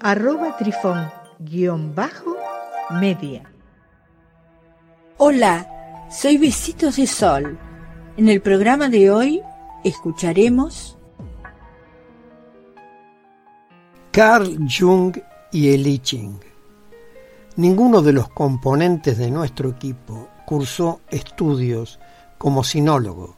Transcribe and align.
arroba 0.00 0.56
trifón-media. 0.56 3.42
Hola, 5.18 6.08
soy 6.10 6.38
Besitos 6.38 6.96
de 6.96 7.06
Sol. 7.06 7.56
En 8.16 8.28
el 8.28 8.40
programa 8.40 8.88
de 8.88 9.10
hoy 9.10 9.42
escucharemos 9.84 10.96
Carl 14.10 14.58
Jung 14.68 15.16
y 15.52 15.74
el 15.74 15.86
I 15.86 15.98
Ching. 15.98 16.40
Ninguno 17.56 18.00
de 18.02 18.12
los 18.12 18.28
componentes 18.28 19.16
de 19.18 19.30
nuestro 19.30 19.70
equipo 19.70 20.28
cursó 20.44 21.00
estudios 21.10 22.00
como 22.38 22.64
sinólogo, 22.64 23.36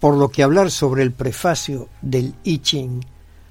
por 0.00 0.16
lo 0.16 0.30
que 0.30 0.42
hablar 0.42 0.72
sobre 0.72 1.04
el 1.04 1.12
prefacio 1.12 1.88
del 2.02 2.34
I 2.42 2.58
Ching 2.58 3.04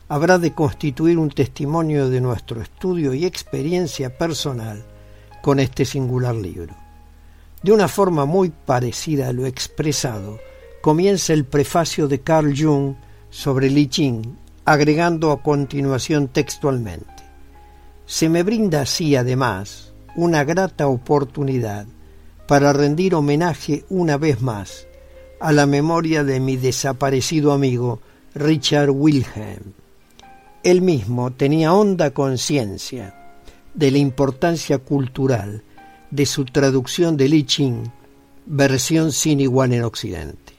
habrá 0.10 0.40
de 0.40 0.54
constituir 0.54 1.20
un 1.20 1.30
testimonio 1.30 2.10
de 2.10 2.20
nuestro 2.20 2.62
estudio 2.62 3.14
y 3.14 3.26
experiencia 3.26 4.18
personal 4.18 4.84
con 5.42 5.60
este 5.60 5.86
singular 5.86 6.36
libro. 6.36 6.76
De 7.62 7.72
una 7.72 7.88
forma 7.88 8.26
muy 8.26 8.50
parecida 8.50 9.30
a 9.30 9.34
lo 9.34 9.46
expresado, 9.46 10.40
comienza 10.82 11.32
el 11.34 11.46
prefacio 11.46 12.08
de 12.08 12.22
Carl 12.22 12.54
Jung 12.58 12.96
sobre 13.30 13.68
el 13.68 13.78
I 13.78 13.88
Ching, 13.88 14.36
agregando 14.66 15.32
a 15.32 15.44
continuación 15.44 16.28
textualmente. 16.30 17.24
Se 18.06 18.30
me 18.30 18.42
brinda 18.42 18.82
así, 18.82 19.16
además, 19.16 19.94
una 20.16 20.44
grata 20.44 20.88
oportunidad 20.88 21.86
para 22.48 22.74
rendir 22.74 23.14
homenaje 23.14 23.86
una 23.90 24.18
vez 24.18 24.42
más 24.42 24.88
a 25.40 25.52
la 25.52 25.68
memoria 25.68 26.24
de 26.24 26.40
mi 26.40 26.58
desaparecido 26.58 27.52
amigo 27.52 28.02
Richard 28.34 28.90
Wilhelm. 28.90 29.79
Él 30.64 30.82
mismo 30.82 31.32
tenía 31.32 31.74
honda 31.74 32.12
conciencia 32.12 33.16
de 33.74 33.92
la 33.92 33.98
importancia 33.98 34.78
cultural 34.78 35.64
de 36.12 36.26
su 36.26 36.44
traducción 36.44 37.16
de 37.16 37.30
Li 37.30 37.46
Ching, 37.46 37.84
versión 38.46 39.12
sin 39.14 39.40
igual 39.40 39.74
en 39.74 39.84
Occidente. 39.84 40.54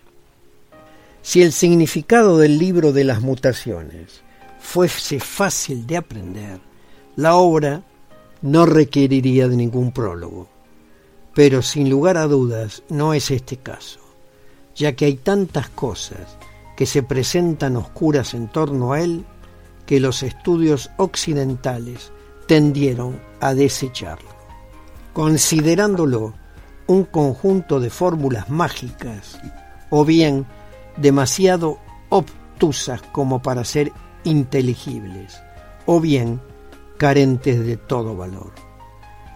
Si 1.21 1.43
el 1.43 1.53
significado 1.53 2.39
del 2.39 2.59
libro 2.59 2.93
de 2.93 3.05
las 3.05 3.21
mutaciones 3.21 4.23
fuese 4.59 5.21
fácil 5.21 5.87
de 5.87 5.99
aprender, 5.99 6.61
la 7.17 7.35
obra 7.35 7.83
no 8.41 8.65
requeriría 8.65 9.49
de 9.49 9.57
ningún 9.57 9.93
prólogo. 9.93 10.49
Pero 11.35 11.61
sin 11.61 11.91
lugar 11.91 12.17
a 12.17 12.27
dudas 12.27 12.83
no 12.89 13.13
es 13.13 13.31
este 13.31 13.59
caso, 13.59 14.01
ya 14.75 14.97
que 14.97 15.05
hay 15.05 15.17
tantas 15.17 15.69
cosas 15.69 16.39
que 16.75 16.87
se 16.87 17.03
presentan 17.03 17.77
oscuras 17.77 18.33
en 18.33 18.49
torno 18.49 18.95
a 18.95 19.03
él 19.03 19.27
que 19.91 19.99
los 19.99 20.23
estudios 20.23 20.89
occidentales 20.99 22.13
tendieron 22.47 23.21
a 23.41 23.55
desecharlo, 23.55 24.29
considerándolo 25.13 26.33
un 26.87 27.03
conjunto 27.03 27.81
de 27.81 27.91
fórmulas 27.91 28.49
mágicas 28.51 29.41
o 29.91 30.05
bien 30.05 30.47
demasiado 30.97 31.81
obtusas 32.09 33.03
como 33.11 33.43
para 33.43 33.65
ser 33.65 33.91
inteligibles, 34.23 35.41
o 35.87 35.99
bien 35.99 36.41
carentes 36.97 37.67
de 37.67 37.77
todo 37.77 38.17
valor. 38.17 38.53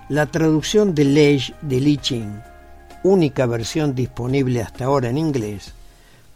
La 0.09 0.27
traducción 0.27 0.95
de 0.95 1.05
Lej 1.05 1.53
de 1.63 1.81
Li 1.81 2.01
única 3.03 3.47
versión 3.47 3.97
disponible 3.97 4.63
hasta 4.63 4.85
ahora 4.85 5.09
en 5.09 5.19
inglés, 5.19 5.75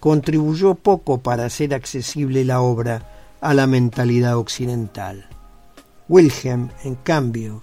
contribuyó 0.00 0.74
poco 0.74 1.18
para 1.18 1.44
hacer 1.44 1.72
accesible 1.72 2.44
la 2.44 2.60
obra 2.60 3.14
a 3.40 3.54
la 3.54 3.66
mentalidad 3.66 4.36
occidental. 4.36 5.28
Wilhelm, 6.08 6.70
en 6.84 6.94
cambio, 6.96 7.60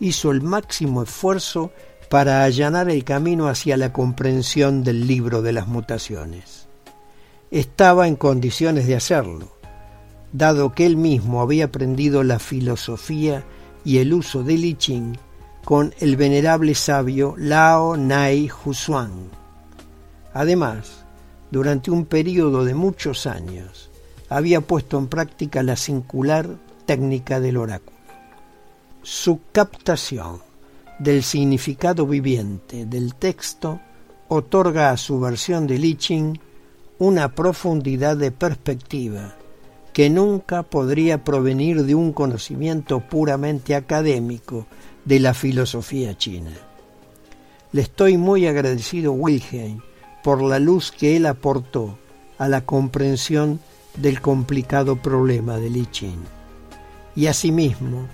hizo 0.00 0.30
el 0.30 0.42
máximo 0.42 1.02
esfuerzo 1.02 1.72
para 2.10 2.44
allanar 2.44 2.90
el 2.90 3.04
camino 3.04 3.48
hacia 3.48 3.76
la 3.76 3.92
comprensión 3.92 4.84
del 4.84 5.06
libro 5.06 5.42
de 5.42 5.52
las 5.52 5.66
mutaciones. 5.66 6.68
Estaba 7.50 8.08
en 8.08 8.16
condiciones 8.16 8.86
de 8.86 8.96
hacerlo, 8.96 9.56
dado 10.32 10.72
que 10.72 10.86
él 10.86 10.96
mismo 10.96 11.40
había 11.40 11.66
aprendido 11.66 12.22
la 12.22 12.38
filosofía 12.38 13.44
y 13.84 13.98
el 13.98 14.12
uso 14.12 14.42
del 14.42 14.64
I 14.64 14.76
con 15.64 15.94
el 16.00 16.16
venerable 16.16 16.74
sabio 16.74 17.34
Lao 17.38 17.96
Nai 17.96 18.50
Husuan. 18.64 19.30
Además, 20.34 21.04
durante 21.50 21.90
un 21.90 22.04
periodo 22.04 22.64
de 22.64 22.74
muchos 22.74 23.26
años, 23.26 23.90
había 24.28 24.60
puesto 24.60 24.98
en 24.98 25.06
práctica 25.08 25.62
la 25.62 25.76
singular 25.76 26.56
técnica 26.86 27.40
del 27.40 27.56
oráculo. 27.56 27.96
Su 29.02 29.40
captación 29.52 30.40
del 30.98 31.22
significado 31.22 32.06
viviente 32.06 32.86
del 32.86 33.14
texto 33.14 33.80
otorga 34.28 34.90
a 34.90 34.96
su 34.96 35.20
versión 35.20 35.66
de 35.66 35.76
I 35.76 35.94
Ching 35.96 36.38
una 36.98 37.34
profundidad 37.34 38.16
de 38.16 38.30
perspectiva 38.30 39.34
que 39.92 40.10
nunca 40.10 40.62
podría 40.62 41.22
provenir 41.22 41.84
de 41.84 41.94
un 41.94 42.12
conocimiento 42.12 43.00
puramente 43.00 43.74
académico 43.74 44.66
de 45.04 45.20
la 45.20 45.34
filosofía 45.34 46.16
china. 46.16 46.52
Le 47.72 47.82
estoy 47.82 48.16
muy 48.16 48.46
agradecido 48.46 49.12
Wilhelm 49.12 49.82
por 50.22 50.42
la 50.42 50.58
luz 50.58 50.90
que 50.90 51.16
él 51.16 51.26
aportó 51.26 51.98
a 52.38 52.48
la 52.48 52.62
comprensión 52.64 53.60
del 53.96 54.20
complicado 54.20 54.96
problema 54.96 55.56
de 55.58 55.70
Li 55.70 55.86
Ching 55.86 56.22
y 57.14 57.26
asimismo 57.26 58.08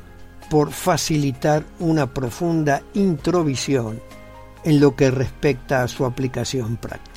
por 0.51 0.73
facilitar 0.73 1.65
una 1.79 2.13
profunda 2.13 2.83
introvisión 2.95 4.01
en 4.65 4.81
lo 4.81 4.95
que 4.95 5.11
respecta 5.11 5.83
a 5.83 5.89
su 5.89 6.05
aplicación 6.05 6.77
práctica. 6.77 7.11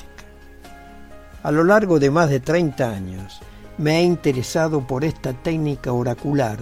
A 1.42 1.50
lo 1.50 1.64
largo 1.64 1.98
de 1.98 2.10
más 2.10 2.30
de 2.30 2.40
30 2.40 2.90
años, 2.90 3.40
me 3.76 3.98
he 3.98 4.02
interesado 4.02 4.86
por 4.86 5.04
esta 5.04 5.32
técnica 5.32 5.92
oracular 5.92 6.58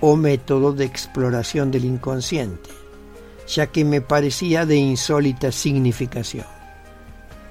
o 0.00 0.16
método 0.16 0.72
de 0.72 0.84
exploración 0.84 1.70
del 1.70 1.84
inconsciente, 1.84 2.70
ya 3.46 3.68
que 3.68 3.84
me 3.84 4.00
parecía 4.00 4.66
de 4.66 4.76
insólita 4.76 5.52
significación. 5.52 6.46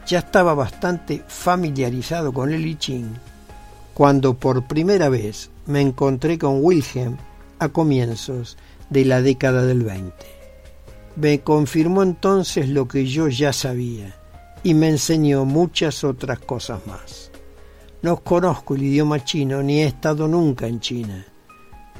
Ya 0.05 0.19
estaba 0.19 0.53
bastante 0.53 1.23
familiarizado 1.27 2.33
con 2.33 2.51
el 2.51 2.65
I 2.65 2.75
Ching 2.75 3.15
cuando 3.95 4.33
por 4.37 4.67
primera 4.67 5.07
vez 5.07 5.49
me 5.65 5.79
encontré 5.79 6.37
con 6.37 6.59
Wilhelm 6.61 7.17
a 7.59 7.69
comienzos 7.69 8.57
de 8.89 9.05
la 9.05 9.21
década 9.21 9.65
del 9.65 9.83
20. 9.83 10.13
Me 11.15 11.39
confirmó 11.39 12.03
entonces 12.03 12.67
lo 12.67 12.89
que 12.89 13.05
yo 13.05 13.29
ya 13.29 13.53
sabía 13.53 14.13
y 14.63 14.73
me 14.73 14.89
enseñó 14.89 15.45
muchas 15.45 16.03
otras 16.03 16.39
cosas 16.39 16.85
más. 16.85 17.31
No 18.01 18.17
conozco 18.17 18.75
el 18.75 18.83
idioma 18.83 19.23
chino 19.23 19.63
ni 19.63 19.81
he 19.81 19.87
estado 19.87 20.27
nunca 20.27 20.67
en 20.67 20.81
China. 20.81 21.25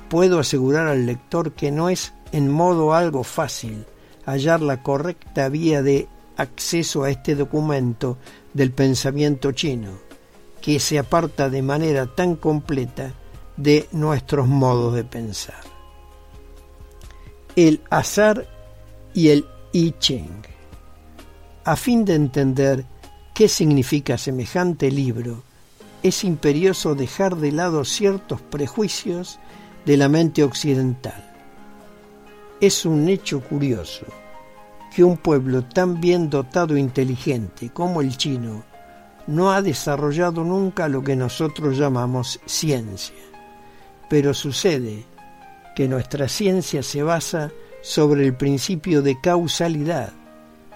Puedo 0.10 0.40
asegurar 0.40 0.88
al 0.88 1.06
lector 1.06 1.54
que 1.54 1.72
no 1.72 1.88
es 1.88 2.14
en 2.34 2.52
modo 2.52 2.94
algo 2.94 3.24
fácil 3.24 3.86
hallar 4.26 4.62
la 4.62 4.84
correcta 4.84 5.48
vía 5.48 5.82
de 5.82 6.10
acceso 6.36 7.04
a 7.04 7.10
este 7.10 7.36
documento 7.36 8.18
del 8.54 8.72
pensamiento 8.72 9.54
chino, 9.54 10.05
que 10.66 10.80
se 10.80 10.98
aparta 10.98 11.48
de 11.48 11.62
manera 11.62 12.08
tan 12.08 12.36
completa 12.36 13.14
de 13.56 13.88
nuestros 13.92 14.48
modos 14.48 14.96
de 14.96 15.04
pensar. 15.04 15.62
El 17.56 17.84
azar 17.92 18.48
y 19.14 19.28
el 19.30 19.46
I 19.74 19.94
Ching. 20.00 20.42
A 21.66 21.76
fin 21.76 22.04
de 22.04 22.16
entender 22.16 22.84
qué 23.36 23.48
significa 23.48 24.18
semejante 24.18 24.90
libro, 24.90 25.44
es 26.02 26.24
imperioso 26.24 26.96
dejar 26.96 27.36
de 27.36 27.52
lado 27.52 27.86
ciertos 27.86 28.42
prejuicios 28.42 29.38
de 29.86 29.98
la 29.98 30.10
mente 30.10 30.42
occidental. 30.44 31.32
Es 32.60 32.88
un 32.88 33.08
hecho 33.08 33.40
curioso 33.42 34.08
que 34.96 35.04
un 35.04 35.18
pueblo 35.18 35.64
tan 35.64 36.02
bien 36.02 36.28
dotado 36.28 36.76
e 36.76 36.80
inteligente 36.80 37.70
como 37.70 38.02
el 38.02 38.18
chino 38.18 38.64
no 39.28 39.52
ha 39.52 39.62
desarrollado 39.62 40.44
nunca 40.44 40.88
lo 40.88 41.04
que 41.04 41.16
nosotros 41.16 41.78
llamamos 41.78 42.40
ciencia. 42.46 43.16
Pero 44.10 44.34
sucede 44.34 45.06
que 45.76 45.88
nuestra 45.88 46.28
ciencia 46.28 46.84
se 46.84 47.04
basa 47.04 47.52
sobre 47.82 48.26
el 48.26 48.36
principio 48.36 49.02
de 49.02 49.20
causalidad 49.20 50.14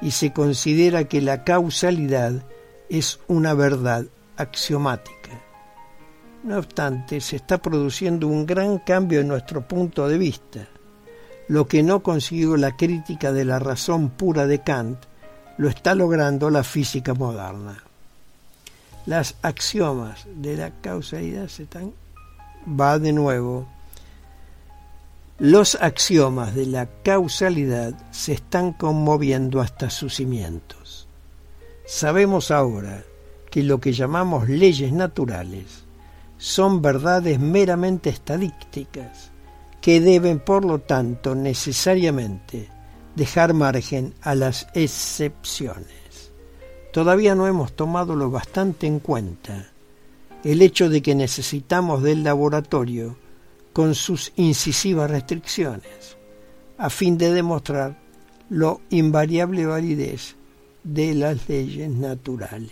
y 0.01 0.11
se 0.11 0.31
considera 0.33 1.05
que 1.05 1.21
la 1.21 1.43
causalidad 1.43 2.43
es 2.89 3.19
una 3.27 3.53
verdad 3.53 4.05
axiomática. 4.37 5.29
No 6.43 6.57
obstante, 6.57 7.19
se 7.19 7.35
está 7.35 7.57
produciendo 7.57 8.27
un 8.27 8.45
gran 8.45 8.79
cambio 8.79 9.19
en 9.19 9.27
nuestro 9.27 9.67
punto 9.67 10.07
de 10.07 10.17
vista. 10.17 10.67
Lo 11.47 11.67
que 11.67 11.83
no 11.83 12.01
consiguió 12.01 12.55
la 12.55 12.77
crítica 12.77 13.31
de 13.31 13.43
la 13.43 13.59
razón 13.59 14.09
pura 14.09 14.47
de 14.47 14.61
Kant, 14.61 15.05
lo 15.57 15.67
está 15.67 15.95
logrando 15.95 16.49
la 16.49 16.63
física 16.63 17.13
moderna. 17.13 17.83
Las 19.09 19.37
axiomas 19.41 20.27
de 20.35 20.55
la 20.55 20.69
causalidad 20.69 21.47
se 21.47 21.63
están... 21.63 21.93
Va 22.79 22.99
de 22.99 23.11
nuevo. 23.11 23.67
Los 25.39 25.73
axiomas 25.81 26.53
de 26.53 26.67
la 26.67 26.87
causalidad 27.03 27.95
se 28.11 28.33
están 28.33 28.71
conmoviendo 28.71 29.61
hasta 29.61 29.89
sus 29.89 30.17
cimientos. 30.17 31.07
Sabemos 31.87 32.51
ahora 32.51 33.03
que 33.49 33.63
lo 33.63 33.79
que 33.79 33.93
llamamos 33.93 34.47
leyes 34.47 34.93
naturales 34.93 35.85
son 36.37 36.83
verdades 36.83 37.39
meramente 37.39 38.11
estadísticas 38.11 39.31
que 39.81 40.01
deben, 40.01 40.37
por 40.37 40.65
lo 40.65 40.81
tanto, 40.81 41.33
necesariamente 41.33 42.69
dejar 43.15 43.55
margen 43.55 44.13
a 44.21 44.35
las 44.35 44.67
excepciones. 44.75 45.98
Todavía 46.91 47.35
no 47.35 47.47
hemos 47.47 47.73
tomado 47.73 48.15
lo 48.15 48.31
bastante 48.31 48.87
en 48.87 48.99
cuenta 48.99 49.71
el 50.43 50.61
hecho 50.61 50.89
de 50.89 51.01
que 51.01 51.15
necesitamos 51.15 52.01
del 52.01 52.23
laboratorio 52.23 53.17
con 53.73 53.93
sus 53.93 54.31
incisivas 54.35 55.11
restricciones, 55.11 56.17
a 56.77 56.89
fin 56.89 57.17
de 57.17 57.33
demostrar 57.33 57.99
lo 58.49 58.81
invariable 58.89 59.65
validez 59.65 60.35
de 60.83 61.13
las 61.13 61.47
leyes 61.49 61.89
naturales. 61.89 62.71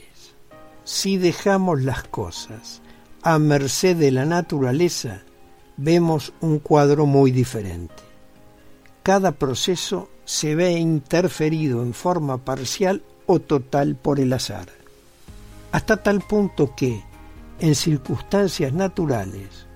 Si 0.84 1.18
dejamos 1.18 1.84
las 1.84 2.04
cosas 2.04 2.82
a 3.22 3.38
merced 3.38 3.98
de 3.98 4.12
la 4.12 4.26
naturaleza, 4.26 5.24
vemos 5.76 6.34
un 6.42 6.60
cuadro 6.60 7.06
muy 7.06 7.32
diferente. 7.32 8.04
Cada 9.04 9.34
proceso 9.34 10.10
se 10.26 10.56
ve 10.56 10.72
interferido 10.72 11.84
en 11.84 11.94
forma 11.94 12.38
parcial 12.38 13.04
o 13.28 13.40
total 13.40 13.96
por 13.96 14.20
el 14.20 14.34
azar, 14.34 14.68
hasta 15.72 16.02
tal 16.02 16.22
punto 16.22 16.74
que, 16.76 17.04
en 17.60 17.76
circunstancias 17.76 18.74
naturales, 18.74 19.68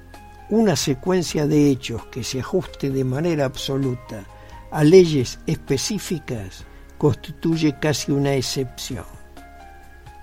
una 0.49 0.75
secuencia 0.75 1.45
de 1.45 1.69
hechos 1.69 2.05
que 2.07 2.23
se 2.23 2.39
ajuste 2.39 2.89
de 2.89 3.03
manera 3.03 3.45
absoluta 3.45 4.25
a 4.71 4.83
leyes 4.83 5.39
específicas 5.45 6.65
constituye 6.97 7.77
casi 7.79 8.11
una 8.11 8.33
excepción. 8.33 9.05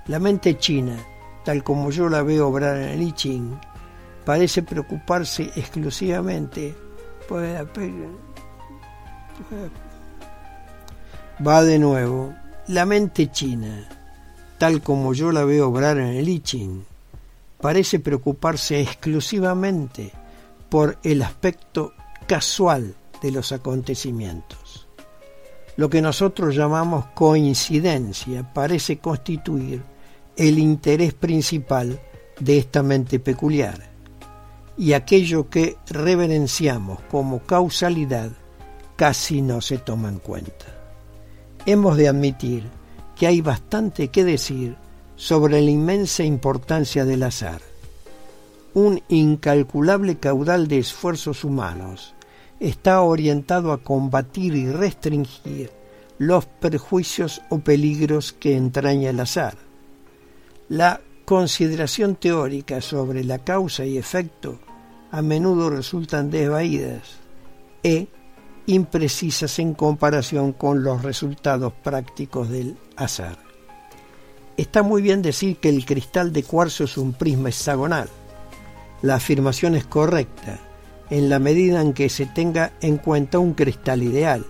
La 0.07 0.19
mente 0.19 0.59
china 0.59 0.97
tal 1.49 1.65
como 1.65 1.91
yo 1.91 2.11
la 2.11 2.23
veo 2.23 2.49
obrar 2.49 2.77
en 2.77 2.91
el 2.91 3.01
I 3.01 3.13
Ching, 3.13 3.59
parece 4.27 4.63
preocuparse 4.63 5.51
exclusivamente 5.57 6.75
por 7.27 7.43
Va 11.41 11.65
de 11.65 11.79
nuevo, 11.79 12.35
la 12.69 12.85
mente 12.85 13.31
china, 13.31 13.89
tal 14.59 14.83
como 14.83 15.15
yo 15.15 15.33
la 15.33 15.45
veo 15.45 15.69
obrar 15.69 15.97
en 15.97 16.09
el 16.09 16.29
I 16.29 16.41
Ching, 16.41 16.85
parece 17.59 17.99
preocuparse 17.99 18.81
exclusivamente 18.83 20.13
por 20.69 20.99
el 21.03 21.23
aspecto 21.23 21.95
casual 22.27 22.95
de 23.23 23.31
los 23.31 23.53
acontecimientos. 23.53 24.87
Lo 25.77 25.89
que 25.89 26.03
nosotros 26.03 26.55
llamamos 26.55 27.07
coincidencia 27.15 28.53
parece 28.53 28.99
constituir 28.99 29.83
el 30.37 30.59
interés 30.59 31.15
principal 31.15 31.99
de 32.39 32.59
esta 32.59 32.83
mente 32.83 33.19
peculiar 33.19 33.89
y 34.77 34.93
aquello 34.93 35.49
que 35.49 35.79
reverenciamos 35.89 37.01
como 37.11 37.41
causalidad 37.41 38.31
casi 38.95 39.41
no 39.41 39.63
se 39.63 39.79
toma 39.79 40.11
en 40.11 40.19
cuenta. 40.19 40.78
Hemos 41.69 41.99
de 41.99 42.09
admitir 42.09 42.65
que 43.15 43.27
hay 43.27 43.43
bastante 43.43 44.09
que 44.09 44.25
decir 44.25 44.77
sobre 45.17 45.61
la 45.61 45.71
inmensa 45.71 46.25
importancia 46.25 47.05
del 47.05 47.23
azar. 47.23 47.61
Un 48.73 49.03
incalculable 49.09 50.17
caudal 50.17 50.67
de 50.67 50.79
esfuerzos 50.79 51.45
humanos 51.45 52.15
está 52.59 53.03
orientado 53.03 53.73
a 53.73 53.83
combatir 53.83 54.55
y 54.55 54.71
restringir 54.71 55.71
los 56.17 56.47
perjuicios 56.47 57.43
o 57.51 57.59
peligros 57.59 58.33
que 58.33 58.57
entraña 58.57 59.11
el 59.11 59.21
azar 59.21 59.69
la 60.69 61.01
consideración 61.25 62.17
teórica 62.17 62.81
sobre 62.81 63.25
la 63.25 63.39
causa 63.39 63.85
y 63.85 63.97
efecto 63.97 64.59
a 65.11 65.23
menudo 65.23 65.71
resultan 65.71 66.31
desvaídas 66.31 67.17
e 67.83 68.09
imprecisas 68.69 69.59
en 69.61 69.73
comparación 69.73 70.53
con 70.53 70.83
los 70.83 71.03
resultados 71.03 71.73
prácticos 71.83 72.51
del 72.51 72.77
azar. 72.97 73.39
Está 74.59 74.83
muy 74.83 75.01
bien 75.01 75.23
decir 75.23 75.57
que 75.57 75.71
el 75.71 75.87
cristal 75.87 76.35
de 76.35 76.43
cuarzo 76.43 76.85
es 76.85 76.99
un 76.99 77.15
prisma 77.15 77.49
hexagonal. 77.49 78.11
La 79.01 79.15
afirmación 79.15 79.75
es 79.75 79.87
correcta 79.87 80.59
en 81.09 81.31
la 81.31 81.39
medida 81.39 81.81
en 81.81 81.95
que 81.95 82.11
se 82.11 82.27
tenga 82.27 82.73
en 82.83 82.99
cuenta 82.99 83.39
un 83.39 83.55
cristal 83.55 84.03
ideal. 84.03 84.45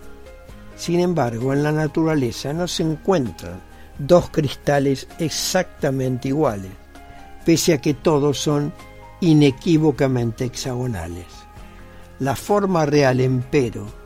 Sin 0.76 0.98
embargo, 0.98 1.52
en 1.52 1.62
la 1.62 1.70
naturaleza 1.70 2.52
no 2.52 2.66
se 2.66 2.82
encuentran 2.82 3.60
dos 3.98 4.30
cristales 4.30 5.06
exactamente 5.20 6.26
iguales, 6.26 6.72
pese 7.44 7.74
a 7.74 7.80
que 7.80 7.94
todos 7.94 8.36
son 8.36 8.72
inequívocamente 9.20 10.46
hexagonales. 10.46 11.26
La 12.18 12.34
forma 12.34 12.84
real, 12.84 13.20
empero, 13.20 13.97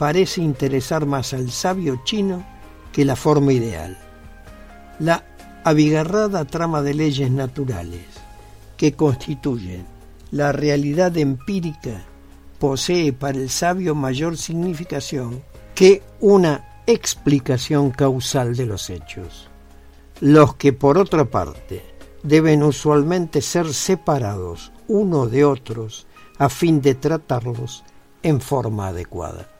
parece 0.00 0.40
interesar 0.40 1.04
más 1.04 1.34
al 1.34 1.50
sabio 1.50 2.00
chino 2.04 2.42
que 2.90 3.04
la 3.04 3.16
forma 3.16 3.52
ideal. 3.52 3.98
La 4.98 5.26
abigarrada 5.62 6.46
trama 6.46 6.80
de 6.80 6.94
leyes 6.94 7.30
naturales 7.30 8.06
que 8.78 8.94
constituyen 8.94 9.84
la 10.30 10.52
realidad 10.52 11.14
empírica 11.18 12.06
posee 12.58 13.12
para 13.12 13.36
el 13.36 13.50
sabio 13.50 13.94
mayor 13.94 14.38
significación 14.38 15.42
que 15.74 16.02
una 16.20 16.80
explicación 16.86 17.90
causal 17.90 18.56
de 18.56 18.64
los 18.64 18.88
hechos, 18.88 19.50
los 20.22 20.54
que 20.54 20.72
por 20.72 20.96
otra 20.96 21.26
parte 21.26 21.84
deben 22.22 22.62
usualmente 22.62 23.42
ser 23.42 23.74
separados 23.74 24.72
uno 24.88 25.26
de 25.26 25.44
otros 25.44 26.06
a 26.38 26.48
fin 26.48 26.80
de 26.80 26.94
tratarlos 26.94 27.84
en 28.22 28.40
forma 28.40 28.88
adecuada. 28.88 29.59